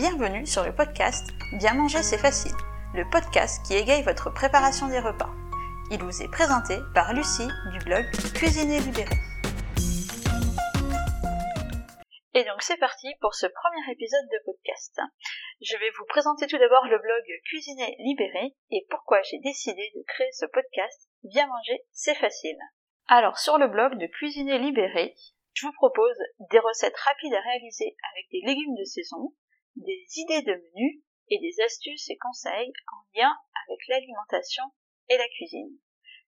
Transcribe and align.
Bienvenue 0.00 0.46
sur 0.46 0.64
le 0.64 0.74
podcast 0.74 1.28
Bien 1.58 1.74
manger 1.74 2.02
c'est 2.02 2.16
facile, 2.16 2.56
le 2.94 3.04
podcast 3.10 3.60
qui 3.66 3.74
égaye 3.74 4.02
votre 4.02 4.32
préparation 4.32 4.88
des 4.88 4.98
repas. 4.98 5.28
Il 5.90 6.00
vous 6.02 6.22
est 6.22 6.30
présenté 6.32 6.78
par 6.94 7.12
Lucie 7.12 7.52
du 7.70 7.84
blog 7.84 8.06
Cuisiner 8.32 8.80
Libéré. 8.80 9.12
Et 12.32 12.44
donc 12.44 12.62
c'est 12.62 12.78
parti 12.78 13.12
pour 13.20 13.34
ce 13.34 13.44
premier 13.44 13.92
épisode 13.92 14.24
de 14.32 14.40
podcast. 14.46 15.02
Je 15.60 15.76
vais 15.76 15.90
vous 15.98 16.06
présenter 16.08 16.46
tout 16.46 16.56
d'abord 16.56 16.86
le 16.86 16.96
blog 16.96 17.24
Cuisiner 17.44 17.94
Libéré 17.98 18.56
et 18.70 18.86
pourquoi 18.88 19.20
j'ai 19.20 19.38
décidé 19.40 19.92
de 19.94 20.02
créer 20.08 20.32
ce 20.32 20.46
podcast 20.46 21.10
Bien 21.24 21.46
manger 21.46 21.84
c'est 21.92 22.16
facile. 22.16 22.56
Alors 23.06 23.36
sur 23.36 23.58
le 23.58 23.68
blog 23.68 23.98
de 23.98 24.06
Cuisiner 24.06 24.58
Libéré, 24.58 25.14
je 25.52 25.66
vous 25.66 25.74
propose 25.74 26.16
des 26.50 26.58
recettes 26.58 26.96
rapides 26.96 27.34
à 27.34 27.40
réaliser 27.42 27.94
avec 28.14 28.30
des 28.32 28.40
légumes 28.46 28.76
de 28.76 28.84
saison, 28.84 29.34
des 29.80 30.04
idées 30.16 30.42
de 30.42 30.52
menus 30.52 31.02
et 31.28 31.38
des 31.38 31.62
astuces 31.64 32.10
et 32.10 32.18
conseils 32.18 32.72
en 32.92 33.18
lien 33.18 33.34
avec 33.66 33.80
l'alimentation 33.88 34.64
et 35.08 35.16
la 35.16 35.28
cuisine. 35.28 35.78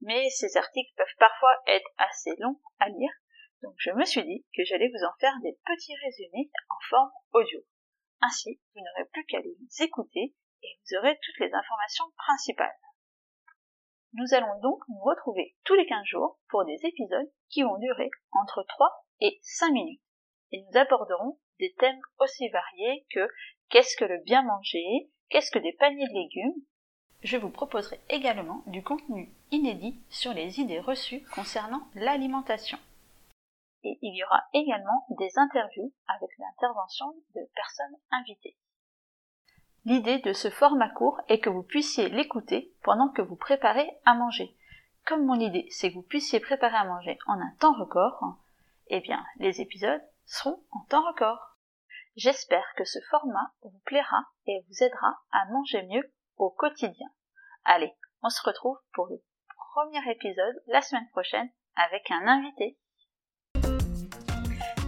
Mais 0.00 0.28
ces 0.30 0.56
articles 0.56 0.92
peuvent 0.96 1.18
parfois 1.18 1.54
être 1.66 1.90
assez 1.98 2.34
longs 2.38 2.60
à 2.78 2.88
lire, 2.88 3.12
donc 3.62 3.74
je 3.78 3.90
me 3.90 4.04
suis 4.04 4.24
dit 4.24 4.46
que 4.56 4.64
j'allais 4.64 4.88
vous 4.88 5.04
en 5.04 5.18
faire 5.20 5.34
des 5.42 5.58
petits 5.66 5.96
résumés 6.04 6.50
en 6.68 6.78
forme 6.88 7.10
audio. 7.32 7.60
Ainsi, 8.20 8.60
vous 8.74 8.80
n'aurez 8.80 9.08
plus 9.10 9.24
qu'à 9.26 9.40
les 9.40 9.56
écouter 9.80 10.34
et 10.62 10.78
vous 10.82 10.98
aurez 10.98 11.18
toutes 11.22 11.40
les 11.40 11.52
informations 11.52 12.04
principales. 12.16 12.78
Nous 14.14 14.34
allons 14.34 14.58
donc 14.60 14.82
nous 14.88 15.00
retrouver 15.00 15.56
tous 15.64 15.74
les 15.74 15.86
15 15.86 16.04
jours 16.06 16.38
pour 16.48 16.64
des 16.64 16.78
épisodes 16.82 17.30
qui 17.48 17.62
vont 17.62 17.78
durer 17.78 18.10
entre 18.32 18.64
3 18.66 19.06
et 19.20 19.38
5 19.42 19.70
minutes. 19.72 20.02
Et 20.50 20.62
nous 20.62 20.80
aborderons 20.80 21.38
des 21.58 21.74
thèmes 21.78 22.00
aussi 22.18 22.48
variés 22.48 23.06
que 23.12 23.28
qu'est-ce 23.68 23.96
que 23.96 24.04
le 24.04 24.22
bien 24.24 24.42
manger, 24.42 25.10
qu'est-ce 25.28 25.50
que 25.50 25.58
des 25.58 25.74
paniers 25.74 26.08
de 26.08 26.14
légumes. 26.14 26.62
Je 27.22 27.36
vous 27.36 27.50
proposerai 27.50 28.00
également 28.08 28.62
du 28.66 28.82
contenu 28.82 29.32
inédit 29.50 30.00
sur 30.08 30.32
les 30.32 30.60
idées 30.60 30.80
reçues 30.80 31.22
concernant 31.34 31.82
l'alimentation. 31.94 32.78
Et 33.84 33.98
il 34.02 34.16
y 34.16 34.24
aura 34.24 34.42
également 34.54 35.06
des 35.10 35.30
interviews 35.36 35.92
avec 36.06 36.30
l'intervention 36.38 37.06
de 37.34 37.40
personnes 37.54 37.96
invitées. 38.10 38.56
L'idée 39.84 40.18
de 40.18 40.32
ce 40.32 40.50
format 40.50 40.90
court 40.90 41.20
est 41.28 41.38
que 41.38 41.50
vous 41.50 41.62
puissiez 41.62 42.08
l'écouter 42.08 42.74
pendant 42.82 43.08
que 43.08 43.22
vous 43.22 43.36
préparez 43.36 43.88
à 44.04 44.14
manger. 44.14 44.54
Comme 45.06 45.24
mon 45.24 45.40
idée 45.40 45.66
c'est 45.70 45.90
que 45.90 45.94
vous 45.94 46.02
puissiez 46.02 46.40
préparer 46.40 46.76
à 46.76 46.84
manger 46.84 47.18
en 47.26 47.40
un 47.40 47.52
temps 47.58 47.72
record, 47.72 48.36
eh 48.88 49.00
bien 49.00 49.24
les 49.38 49.60
épisodes 49.60 50.02
seront 50.26 50.62
en 50.72 50.80
temps 50.90 51.06
record. 51.06 51.57
J'espère 52.18 52.64
que 52.76 52.84
ce 52.84 52.98
format 53.10 53.52
vous 53.62 53.80
plaira 53.84 54.24
et 54.48 54.66
vous 54.66 54.82
aidera 54.82 55.20
à 55.30 55.44
manger 55.52 55.84
mieux 55.84 56.02
au 56.36 56.50
quotidien. 56.50 57.06
Allez, 57.64 57.94
on 58.24 58.28
se 58.28 58.42
retrouve 58.42 58.76
pour 58.92 59.06
le 59.06 59.22
premier 59.72 60.00
épisode 60.10 60.60
la 60.66 60.82
semaine 60.82 61.08
prochaine 61.12 61.48
avec 61.76 62.10
un 62.10 62.26
invité. 62.26 62.76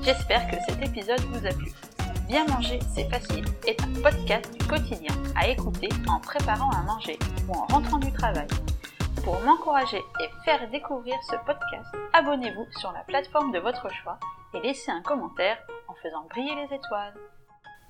J'espère 0.00 0.50
que 0.50 0.56
cet 0.66 0.82
épisode 0.82 1.20
vous 1.20 1.46
a 1.46 1.50
plu. 1.50 1.70
Bien 2.28 2.46
manger, 2.46 2.78
c'est 2.94 3.10
facile 3.10 3.44
est 3.66 3.78
un 3.82 4.02
podcast 4.02 4.50
du 4.58 4.66
quotidien 4.66 5.12
à 5.36 5.48
écouter 5.48 5.90
en 6.08 6.20
préparant 6.20 6.70
à 6.70 6.82
manger 6.82 7.18
ou 7.46 7.52
en 7.52 7.66
rentrant 7.66 7.98
du 7.98 8.10
travail. 8.10 8.48
Pour 9.22 9.38
m'encourager 9.40 10.00
et 10.22 10.44
faire 10.46 10.66
découvrir 10.70 11.16
ce 11.24 11.36
podcast, 11.44 11.94
abonnez-vous 12.14 12.66
sur 12.78 12.90
la 12.92 13.04
plateforme 13.04 13.52
de 13.52 13.58
votre 13.58 13.92
choix 13.92 14.18
et 14.54 14.60
laissez 14.60 14.90
un 14.90 15.02
commentaire 15.02 15.58
en 15.88 15.94
faisant 15.94 16.24
briller 16.30 16.54
les 16.54 16.74
étoiles. 16.74 17.14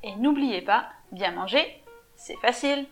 Et 0.03 0.15
n'oubliez 0.17 0.63
pas, 0.63 0.89
bien 1.13 1.33
manger, 1.33 1.85
c'est 2.15 2.39
facile 2.39 2.87